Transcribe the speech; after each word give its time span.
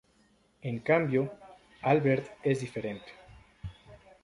En 0.63 0.79
cambio, 0.79 1.31
Albert 1.83 2.27
es 2.41 2.61
diferente. 2.61 3.11